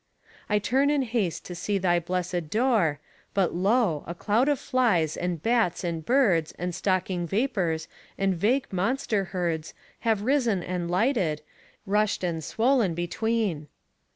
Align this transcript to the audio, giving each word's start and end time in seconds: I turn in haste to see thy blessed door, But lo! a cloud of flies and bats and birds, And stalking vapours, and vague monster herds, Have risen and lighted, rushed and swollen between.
I 0.49 0.57
turn 0.57 0.89
in 0.89 1.03
haste 1.03 1.45
to 1.45 1.53
see 1.53 1.77
thy 1.77 1.99
blessed 1.99 2.49
door, 2.49 2.99
But 3.35 3.53
lo! 3.53 4.03
a 4.07 4.15
cloud 4.15 4.49
of 4.49 4.57
flies 4.57 5.15
and 5.15 5.43
bats 5.43 5.83
and 5.83 6.03
birds, 6.03 6.53
And 6.57 6.73
stalking 6.73 7.27
vapours, 7.27 7.87
and 8.17 8.33
vague 8.33 8.73
monster 8.73 9.25
herds, 9.25 9.75
Have 9.99 10.23
risen 10.23 10.63
and 10.63 10.89
lighted, 10.89 11.43
rushed 11.85 12.23
and 12.23 12.43
swollen 12.43 12.95
between. 12.95 13.67